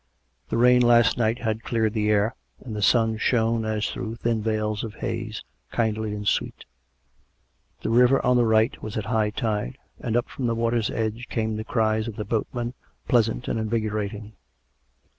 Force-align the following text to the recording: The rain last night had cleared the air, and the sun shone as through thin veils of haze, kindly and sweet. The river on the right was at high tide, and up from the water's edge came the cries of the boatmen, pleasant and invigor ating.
The 0.49 0.57
rain 0.57 0.81
last 0.81 1.15
night 1.19 1.37
had 1.41 1.61
cleared 1.61 1.93
the 1.93 2.09
air, 2.09 2.33
and 2.59 2.75
the 2.75 2.81
sun 2.81 3.17
shone 3.17 3.65
as 3.65 3.87
through 3.87 4.15
thin 4.15 4.41
veils 4.41 4.83
of 4.83 4.95
haze, 4.95 5.43
kindly 5.71 6.15
and 6.15 6.27
sweet. 6.27 6.65
The 7.83 7.91
river 7.91 8.19
on 8.25 8.35
the 8.35 8.47
right 8.47 8.81
was 8.81 8.97
at 8.97 9.05
high 9.05 9.29
tide, 9.29 9.77
and 9.99 10.17
up 10.17 10.27
from 10.27 10.47
the 10.47 10.55
water's 10.55 10.89
edge 10.89 11.27
came 11.29 11.55
the 11.55 11.63
cries 11.63 12.07
of 12.07 12.15
the 12.15 12.25
boatmen, 12.25 12.73
pleasant 13.07 13.47
and 13.47 13.59
invigor 13.59 14.03
ating. 14.03 14.33